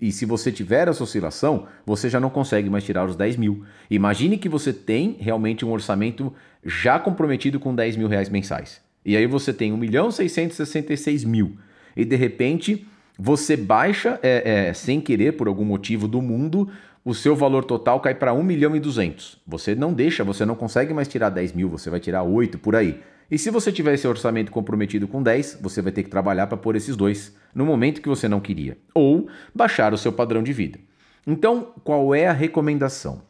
e 0.00 0.12
se 0.12 0.26
você 0.26 0.52
tiver 0.52 0.88
essa 0.88 1.02
oscilação, 1.02 1.66
você 1.86 2.10
já 2.10 2.20
não 2.20 2.28
consegue 2.28 2.68
mais 2.68 2.84
tirar 2.84 3.06
os 3.06 3.16
10 3.16 3.36
mil. 3.36 3.64
Imagine 3.90 4.36
que 4.36 4.48
você 4.48 4.72
tem 4.72 5.16
realmente 5.18 5.64
um 5.64 5.72
orçamento 5.72 6.32
já 6.64 6.98
comprometido 6.98 7.58
com 7.58 7.74
10 7.74 7.96
mil 7.96 8.08
reais 8.08 8.28
mensais. 8.28 8.82
E 9.04 9.16
aí 9.16 9.26
você 9.26 9.52
tem 9.52 9.72
1 9.72 9.76
milhão 9.76 10.10
666 10.10 11.24
mil. 11.24 11.56
E 11.96 12.04
de 12.04 12.16
repente 12.16 12.86
você 13.18 13.56
baixa, 13.56 14.18
é, 14.22 14.68
é, 14.68 14.74
sem 14.74 15.00
querer, 15.00 15.32
por 15.32 15.46
algum 15.46 15.64
motivo 15.64 16.06
do 16.08 16.20
mundo, 16.20 16.68
o 17.04 17.14
seu 17.14 17.36
valor 17.36 17.64
total 17.64 18.00
cai 18.00 18.14
para 18.14 18.32
1 18.32 18.42
milhão 18.42 18.74
e 18.74 18.80
200. 18.80 19.40
Você 19.46 19.74
não 19.74 19.92
deixa, 19.92 20.24
você 20.24 20.44
não 20.44 20.54
consegue 20.54 20.92
mais 20.92 21.06
tirar 21.06 21.30
10 21.30 21.52
mil, 21.52 21.68
você 21.68 21.88
vai 21.88 22.00
tirar 22.00 22.22
8 22.22 22.58
por 22.58 22.74
aí. 22.74 23.00
E 23.30 23.38
se 23.38 23.50
você 23.50 23.72
tiver 23.72 23.94
esse 23.94 24.06
orçamento 24.06 24.52
comprometido 24.52 25.08
com 25.08 25.22
10, 25.22 25.58
você 25.60 25.80
vai 25.80 25.92
ter 25.92 26.02
que 26.02 26.10
trabalhar 26.10 26.46
para 26.46 26.58
pôr 26.58 26.76
esses 26.76 26.94
dois 26.94 27.34
no 27.54 27.64
momento 27.64 28.00
que 28.00 28.08
você 28.08 28.28
não 28.28 28.40
queria, 28.40 28.76
ou 28.92 29.28
baixar 29.54 29.94
o 29.94 29.98
seu 29.98 30.12
padrão 30.12 30.42
de 30.42 30.52
vida. 30.52 30.78
Então, 31.26 31.72
qual 31.82 32.14
é 32.14 32.26
a 32.26 32.32
recomendação? 32.32 33.22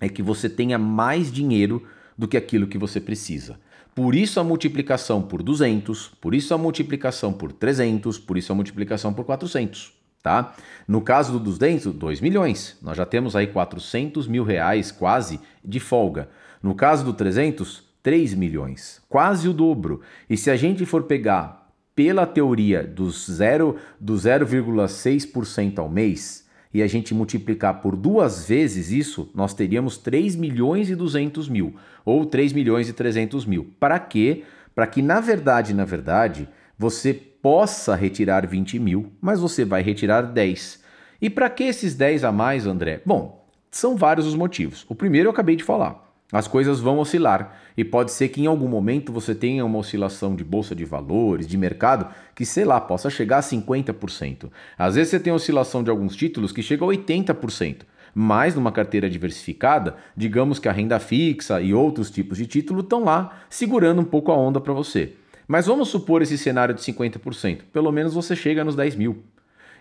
É 0.00 0.08
que 0.08 0.22
você 0.22 0.48
tenha 0.48 0.78
mais 0.78 1.30
dinheiro 1.30 1.86
do 2.16 2.26
que 2.26 2.36
aquilo 2.36 2.66
que 2.66 2.78
você 2.78 3.00
precisa. 3.00 3.60
Por 3.94 4.14
isso 4.14 4.38
a 4.38 4.44
multiplicação 4.44 5.22
por 5.22 5.42
200, 5.42 6.08
por 6.20 6.34
isso 6.34 6.52
a 6.54 6.58
multiplicação 6.58 7.32
por 7.32 7.52
300, 7.52 8.18
por 8.18 8.36
isso 8.36 8.52
a 8.52 8.54
multiplicação 8.54 9.12
por 9.12 9.24
400. 9.24 9.92
Tá? 10.22 10.54
No 10.86 11.00
caso 11.00 11.32
do 11.32 11.38
200, 11.38 11.92
2 11.94 12.20
milhões. 12.20 12.76
Nós 12.82 12.96
já 12.96 13.06
temos 13.06 13.34
aí 13.34 13.46
400 13.46 14.26
mil 14.26 14.42
reais 14.42 14.90
quase 14.90 15.40
de 15.64 15.78
folga. 15.78 16.28
No 16.62 16.74
caso 16.74 17.04
do 17.04 17.12
300, 17.12 17.87
3 18.02 18.34
milhões, 18.34 19.02
quase 19.08 19.48
o 19.48 19.52
dobro. 19.52 20.00
E 20.28 20.36
se 20.36 20.50
a 20.50 20.56
gente 20.56 20.84
for 20.86 21.04
pegar 21.04 21.68
pela 21.94 22.26
teoria 22.26 22.84
do 22.84 23.10
0 23.10 23.76
do 23.98 24.14
0,6% 24.14 25.78
ao 25.78 25.88
mês 25.88 26.46
e 26.72 26.82
a 26.82 26.86
gente 26.86 27.12
multiplicar 27.12 27.80
por 27.80 27.96
duas 27.96 28.46
vezes 28.46 28.90
isso, 28.90 29.30
nós 29.34 29.52
teríamos 29.52 29.98
3 29.98 30.36
milhões 30.36 30.90
e 30.90 30.94
200 30.94 31.48
mil 31.48 31.74
ou 32.04 32.24
3 32.24 32.52
milhões 32.52 32.88
e 32.88 32.92
300 32.92 33.44
mil. 33.44 33.72
Para 33.80 33.98
quê? 33.98 34.44
Para 34.74 34.86
que 34.86 35.02
na 35.02 35.18
verdade, 35.20 35.74
na 35.74 35.84
verdade, 35.84 36.48
você 36.78 37.12
possa 37.12 37.96
retirar 37.96 38.46
20 38.46 38.78
mil, 38.78 39.12
mas 39.20 39.40
você 39.40 39.64
vai 39.64 39.82
retirar 39.82 40.22
10. 40.22 40.82
E 41.20 41.28
para 41.28 41.50
que 41.50 41.64
esses 41.64 41.94
10 41.94 42.22
a 42.22 42.30
mais, 42.30 42.66
André? 42.66 43.02
Bom, 43.04 43.48
são 43.70 43.96
vários 43.96 44.26
os 44.26 44.34
motivos. 44.34 44.86
O 44.88 44.94
primeiro 44.94 45.26
eu 45.26 45.32
acabei 45.32 45.56
de 45.56 45.64
falar. 45.64 46.07
As 46.30 46.46
coisas 46.46 46.78
vão 46.78 46.98
oscilar 46.98 47.58
e 47.74 47.82
pode 47.82 48.12
ser 48.12 48.28
que 48.28 48.42
em 48.42 48.46
algum 48.46 48.68
momento 48.68 49.10
você 49.10 49.34
tenha 49.34 49.64
uma 49.64 49.78
oscilação 49.78 50.36
de 50.36 50.44
bolsa 50.44 50.74
de 50.74 50.84
valores, 50.84 51.46
de 51.46 51.56
mercado, 51.56 52.12
que 52.34 52.44
sei 52.44 52.66
lá, 52.66 52.78
possa 52.78 53.08
chegar 53.08 53.38
a 53.38 53.42
50%. 53.42 54.50
Às 54.76 54.96
vezes 54.96 55.10
você 55.10 55.18
tem 55.20 55.32
oscilação 55.32 55.82
de 55.82 55.88
alguns 55.88 56.14
títulos 56.14 56.52
que 56.52 56.62
chega 56.62 56.84
a 56.84 56.88
80%. 56.88 57.82
Mas 58.14 58.54
numa 58.54 58.72
carteira 58.72 59.08
diversificada, 59.08 59.96
digamos 60.14 60.58
que 60.58 60.68
a 60.68 60.72
renda 60.72 60.98
fixa 60.98 61.62
e 61.62 61.72
outros 61.72 62.10
tipos 62.10 62.36
de 62.36 62.46
título 62.46 62.80
estão 62.80 63.04
lá 63.04 63.38
segurando 63.48 64.00
um 64.00 64.04
pouco 64.04 64.30
a 64.30 64.36
onda 64.36 64.60
para 64.60 64.72
você. 64.72 65.14
Mas 65.46 65.66
vamos 65.66 65.88
supor 65.88 66.20
esse 66.20 66.36
cenário 66.36 66.74
de 66.74 66.82
50%. 66.82 67.60
Pelo 67.72 67.90
menos 67.90 68.12
você 68.12 68.36
chega 68.36 68.64
nos 68.64 68.76
10 68.76 68.96
mil. 68.96 69.22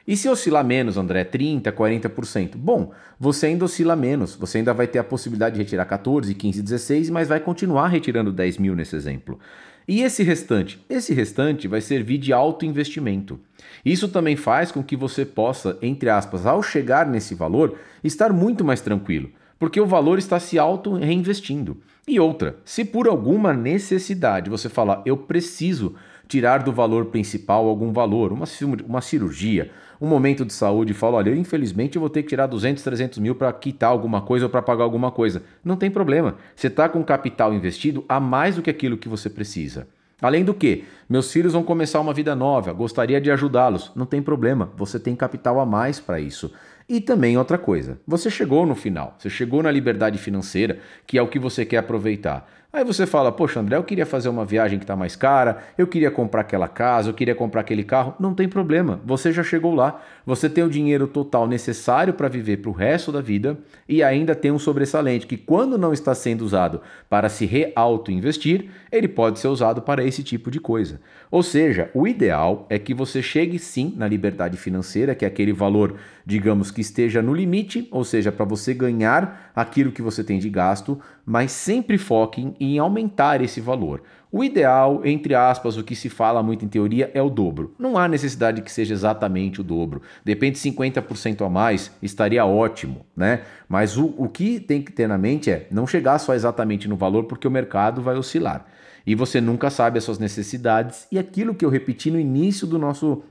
E 0.07 0.15
se 0.15 0.29
oscilar 0.29 0.63
menos, 0.63 0.95
André, 0.95 1.25
30%, 1.25 1.63
40%? 1.73 2.55
Bom, 2.55 2.93
você 3.19 3.47
ainda 3.47 3.65
oscila 3.65 3.93
menos, 3.93 4.35
você 4.35 4.59
ainda 4.59 4.73
vai 4.73 4.87
ter 4.87 4.99
a 4.99 5.03
possibilidade 5.03 5.55
de 5.55 5.61
retirar 5.61 5.83
14, 5.83 6.33
15, 6.33 6.61
16, 6.61 7.09
mas 7.09 7.27
vai 7.27 7.41
continuar 7.41 7.89
retirando 7.89 8.31
10 8.31 8.57
mil 8.57 8.73
nesse 8.73 8.95
exemplo. 8.95 9.37
E 9.85 10.01
esse 10.01 10.23
restante? 10.23 10.83
Esse 10.89 11.13
restante 11.13 11.67
vai 11.67 11.81
servir 11.81 12.19
de 12.19 12.31
alto 12.31 12.65
investimento. 12.65 13.37
Isso 13.83 14.07
também 14.07 14.37
faz 14.37 14.71
com 14.71 14.81
que 14.81 14.95
você 14.95 15.25
possa, 15.25 15.77
entre 15.81 16.09
aspas, 16.09 16.45
ao 16.45 16.63
chegar 16.63 17.05
nesse 17.05 17.35
valor, 17.35 17.77
estar 18.01 18.31
muito 18.31 18.63
mais 18.63 18.79
tranquilo, 18.79 19.29
porque 19.59 19.79
o 19.79 19.85
valor 19.85 20.17
está 20.17 20.39
se 20.39 20.57
auto 20.59 20.93
reinvestindo. 20.93 21.77
E 22.07 22.19
outra, 22.19 22.57
se 22.63 22.85
por 22.85 23.07
alguma 23.07 23.53
necessidade 23.53 24.49
você 24.49 24.69
falar, 24.69 25.01
eu 25.05 25.17
preciso 25.17 25.95
tirar 26.27 26.63
do 26.63 26.71
valor 26.71 27.05
principal 27.05 27.67
algum 27.67 27.91
valor, 27.91 28.31
uma, 28.31 28.45
uma 28.85 29.01
cirurgia, 29.01 29.71
um 29.99 30.07
momento 30.07 30.45
de 30.45 30.53
saúde 30.53 30.91
e 30.91 30.95
fala: 30.95 31.17
olha, 31.17 31.29
eu 31.29 31.35
infelizmente 31.35 31.97
vou 31.97 32.09
ter 32.09 32.23
que 32.23 32.29
tirar 32.29 32.47
200, 32.47 32.83
300 32.83 33.19
mil 33.19 33.35
para 33.35 33.51
quitar 33.51 33.89
alguma 33.89 34.21
coisa 34.21 34.45
ou 34.45 34.49
para 34.49 34.61
pagar 34.61 34.83
alguma 34.83 35.11
coisa. 35.11 35.43
Não 35.63 35.75
tem 35.75 35.89
problema. 35.89 36.35
Você 36.55 36.67
está 36.67 36.87
com 36.87 37.03
capital 37.03 37.53
investido 37.53 38.05
a 38.07 38.19
mais 38.19 38.55
do 38.55 38.61
que 38.61 38.69
aquilo 38.69 38.97
que 38.97 39.09
você 39.09 39.29
precisa. 39.29 39.87
Além 40.19 40.43
do 40.43 40.53
que, 40.53 40.83
meus 41.07 41.31
filhos 41.31 41.53
vão 41.53 41.61
começar 41.61 41.99
uma 41.99 42.13
vida 42.13 42.35
nova, 42.35 42.73
gostaria 42.73 43.21
de 43.21 43.29
ajudá-los. 43.29 43.91
Não 43.95 44.05
tem 44.05 44.19
problema, 44.19 44.71
você 44.75 44.99
tem 44.99 45.15
capital 45.15 45.59
a 45.59 45.65
mais 45.65 45.99
para 45.99 46.19
isso. 46.19 46.51
E 46.89 47.01
também 47.01 47.37
outra 47.37 47.57
coisa, 47.57 47.99
você 48.07 48.29
chegou 48.29 48.65
no 48.65 48.73
final, 48.73 49.13
você 49.19 49.29
chegou 49.29 49.61
na 49.61 49.69
liberdade 49.69 50.17
financeira, 50.17 50.79
que 51.05 51.17
é 51.17 51.21
o 51.21 51.27
que 51.27 51.37
você 51.37 51.65
quer 51.65 51.79
aproveitar. 51.79 52.49
Aí 52.77 52.83
você 52.83 53.07
fala, 53.07 53.31
poxa, 53.31 53.59
André, 53.59 53.75
eu 53.75 53.83
queria 53.83 54.05
fazer 54.05 54.29
uma 54.29 54.45
viagem 54.45 54.77
que 54.77 54.83
está 54.83 54.95
mais 54.95 55.15
cara, 55.15 55.63
eu 55.79 55.87
queria 55.87 56.11
comprar 56.11 56.41
aquela 56.41 56.67
casa, 56.67 57.09
eu 57.09 57.13
queria 57.15 57.33
comprar 57.33 57.61
aquele 57.61 57.83
carro. 57.83 58.13
Não 58.19 58.35
tem 58.35 58.47
problema, 58.47 59.01
você 59.03 59.33
já 59.33 59.41
chegou 59.41 59.73
lá, 59.73 59.99
você 60.23 60.47
tem 60.47 60.63
o 60.63 60.69
dinheiro 60.69 61.07
total 61.07 61.47
necessário 61.47 62.13
para 62.13 62.27
viver 62.27 62.57
para 62.57 62.69
o 62.69 62.73
resto 62.73 63.11
da 63.11 63.19
vida 63.19 63.57
e 63.89 64.03
ainda 64.03 64.35
tem 64.35 64.51
um 64.51 64.59
sobressalente 64.59 65.25
que, 65.25 65.37
quando 65.37 65.75
não 65.75 65.91
está 65.91 66.13
sendo 66.13 66.43
usado 66.43 66.79
para 67.09 67.29
se 67.29 67.47
reauto-investir, 67.47 68.69
ele 68.91 69.07
pode 69.07 69.39
ser 69.39 69.47
usado 69.47 69.81
para 69.81 70.03
esse 70.03 70.21
tipo 70.21 70.51
de 70.51 70.59
coisa. 70.59 71.01
Ou 71.31 71.41
seja, 71.41 71.89
o 71.95 72.07
ideal 72.07 72.67
é 72.69 72.77
que 72.77 72.93
você 72.93 73.23
chegue 73.23 73.57
sim 73.57 73.91
na 73.97 74.07
liberdade 74.07 74.55
financeira, 74.55 75.15
que 75.15 75.25
é 75.25 75.27
aquele 75.27 75.51
valor, 75.51 75.95
digamos, 76.23 76.69
que 76.69 76.81
esteja 76.81 77.23
no 77.23 77.33
limite, 77.33 77.87
ou 77.89 78.03
seja, 78.03 78.31
para 78.31 78.45
você 78.45 78.71
ganhar 78.71 79.51
aquilo 79.55 79.91
que 79.91 80.01
você 80.01 80.23
tem 80.23 80.37
de 80.37 80.49
gasto, 80.49 81.01
mas 81.27 81.51
sempre 81.51 81.97
foquem 81.97 82.55
em 82.57 82.79
aumentar 82.79 83.41
esse 83.41 83.59
valor. 83.59 84.01
O 84.31 84.45
ideal, 84.45 85.01
entre 85.03 85.35
aspas, 85.35 85.75
o 85.75 85.83
que 85.83 85.93
se 85.93 86.07
fala 86.07 86.41
muito 86.41 86.63
em 86.63 86.69
teoria 86.69 87.11
é 87.13 87.21
o 87.21 87.29
dobro. 87.29 87.75
Não 87.77 87.97
há 87.97 88.07
necessidade 88.07 88.61
que 88.61 88.71
seja 88.71 88.93
exatamente 88.93 89.59
o 89.59 89.63
dobro. 89.63 90.01
Depende 90.23 90.57
50% 90.57 91.45
a 91.45 91.49
mais, 91.49 91.91
estaria 92.01 92.45
ótimo, 92.45 93.05
né? 93.13 93.41
Mas 93.67 93.97
o, 93.97 94.13
o 94.17 94.29
que 94.29 94.57
tem 94.57 94.81
que 94.81 94.91
ter 94.93 95.05
na 95.05 95.17
mente 95.17 95.51
é 95.51 95.67
não 95.69 95.85
chegar 95.85 96.17
só 96.17 96.33
exatamente 96.33 96.87
no 96.87 96.95
valor, 96.95 97.25
porque 97.25 97.47
o 97.47 97.51
mercado 97.51 98.01
vai 98.01 98.15
oscilar. 98.15 98.65
E 99.05 99.13
você 99.13 99.41
nunca 99.41 99.69
sabe 99.69 99.97
as 99.97 100.05
suas 100.05 100.19
necessidades 100.19 101.07
e 101.11 101.19
aquilo 101.19 101.53
que 101.53 101.65
eu 101.65 101.69
repeti 101.69 102.09
no 102.09 102.19
início 102.19 102.65
do 102.65 102.79
nosso 102.79 103.21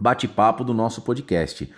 bate-papo 0.00 0.62
do 0.62 0.72
nosso 0.72 1.02
podcast. 1.02 1.68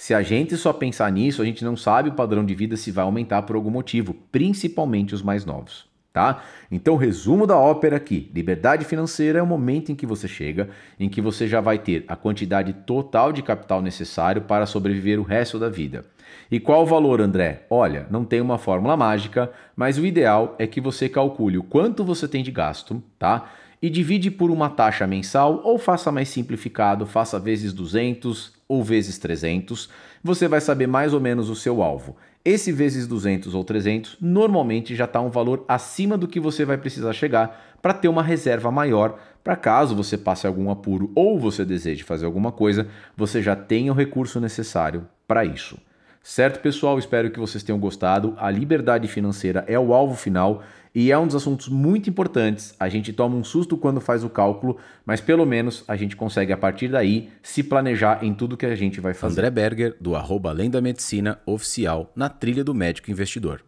Se 0.00 0.14
a 0.14 0.22
gente 0.22 0.56
só 0.56 0.72
pensar 0.72 1.12
nisso, 1.12 1.42
a 1.42 1.44
gente 1.44 1.62
não 1.62 1.76
sabe 1.76 2.08
o 2.08 2.14
padrão 2.14 2.42
de 2.42 2.54
vida 2.54 2.74
se 2.74 2.90
vai 2.90 3.04
aumentar 3.04 3.42
por 3.42 3.54
algum 3.54 3.68
motivo, 3.68 4.14
principalmente 4.32 5.14
os 5.14 5.20
mais 5.20 5.44
novos 5.44 5.90
tá? 6.10 6.42
Então, 6.72 6.96
resumo 6.96 7.46
da 7.46 7.56
ópera 7.56 7.96
aqui: 7.96 8.30
liberdade 8.34 8.84
financeira 8.84 9.38
é 9.38 9.42
o 9.42 9.46
momento 9.46 9.92
em 9.92 9.94
que 9.94 10.06
você 10.06 10.26
chega, 10.26 10.70
em 10.98 11.08
que 11.08 11.20
você 11.20 11.46
já 11.46 11.60
vai 11.60 11.78
ter 11.78 12.04
a 12.08 12.16
quantidade 12.16 12.72
total 12.72 13.30
de 13.30 13.42
capital 13.42 13.82
necessário 13.82 14.42
para 14.42 14.66
sobreviver 14.66 15.20
o 15.20 15.22
resto 15.22 15.58
da 15.58 15.68
vida. 15.68 16.04
E 16.50 16.58
qual 16.58 16.82
o 16.82 16.86
valor, 16.86 17.20
André? 17.20 17.66
Olha, 17.68 18.06
não 18.10 18.24
tem 18.24 18.40
uma 18.40 18.58
fórmula 18.58 18.96
mágica, 18.96 19.52
mas 19.76 19.98
o 19.98 20.06
ideal 20.06 20.56
é 20.58 20.66
que 20.66 20.80
você 20.80 21.08
calcule 21.08 21.58
o 21.58 21.62
quanto 21.62 22.02
você 22.02 22.26
tem 22.26 22.42
de 22.42 22.50
gasto, 22.50 23.02
tá? 23.18 23.52
E 23.82 23.88
divide 23.88 24.32
por 24.32 24.50
uma 24.50 24.70
taxa 24.70 25.06
mensal 25.06 25.60
ou 25.62 25.78
faça 25.78 26.10
mais 26.10 26.30
simplificado, 26.30 27.06
faça 27.06 27.38
vezes 27.38 27.72
200 27.72 28.59
ou 28.70 28.84
vezes 28.84 29.18
300. 29.18 29.90
Você 30.22 30.46
vai 30.46 30.60
saber 30.60 30.86
mais 30.86 31.12
ou 31.12 31.18
menos 31.18 31.50
o 31.50 31.56
seu 31.56 31.82
alvo. 31.82 32.16
Esse 32.44 32.70
vezes 32.70 33.08
200 33.08 33.52
ou 33.52 33.64
300 33.64 34.16
normalmente 34.20 34.94
já 34.94 35.06
está 35.06 35.20
um 35.20 35.28
valor 35.28 35.64
acima 35.66 36.16
do 36.16 36.28
que 36.28 36.38
você 36.38 36.64
vai 36.64 36.78
precisar 36.78 37.12
chegar 37.12 37.76
para 37.82 37.92
ter 37.92 38.06
uma 38.06 38.22
reserva 38.22 38.70
maior, 38.70 39.18
para 39.42 39.56
caso 39.56 39.96
você 39.96 40.16
passe 40.16 40.46
algum 40.46 40.70
apuro 40.70 41.10
ou 41.14 41.38
você 41.38 41.64
deseje 41.64 42.04
fazer 42.04 42.26
alguma 42.26 42.52
coisa, 42.52 42.86
você 43.16 43.42
já 43.42 43.56
tenha 43.56 43.92
o 43.92 43.96
recurso 43.96 44.40
necessário 44.40 45.06
para 45.26 45.44
isso. 45.44 45.76
Certo, 46.22 46.60
pessoal? 46.60 46.98
Espero 46.98 47.30
que 47.30 47.40
vocês 47.40 47.62
tenham 47.62 47.78
gostado. 47.78 48.34
A 48.36 48.50
liberdade 48.50 49.08
financeira 49.08 49.64
é 49.66 49.78
o 49.78 49.94
alvo 49.94 50.14
final 50.14 50.62
e 50.94 51.10
é 51.10 51.18
um 51.18 51.26
dos 51.26 51.36
assuntos 51.36 51.68
muito 51.68 52.10
importantes. 52.10 52.74
A 52.78 52.88
gente 52.88 53.12
toma 53.12 53.36
um 53.36 53.44
susto 53.44 53.76
quando 53.76 54.00
faz 54.00 54.22
o 54.22 54.28
cálculo, 54.28 54.76
mas 55.04 55.20
pelo 55.20 55.46
menos 55.46 55.82
a 55.88 55.96
gente 55.96 56.16
consegue, 56.16 56.52
a 56.52 56.58
partir 56.58 56.88
daí, 56.88 57.30
se 57.42 57.62
planejar 57.62 58.22
em 58.22 58.34
tudo 58.34 58.56
que 58.56 58.66
a 58.66 58.74
gente 58.74 59.00
vai 59.00 59.14
fazer. 59.14 59.40
André 59.40 59.50
Berger, 59.50 59.96
do 60.00 60.14
arroba 60.14 60.50
Além 60.50 60.68
da 60.68 60.80
Medicina 60.80 61.38
Oficial, 61.46 62.12
na 62.14 62.28
trilha 62.28 62.62
do 62.62 62.74
médico 62.74 63.10
investidor. 63.10 63.62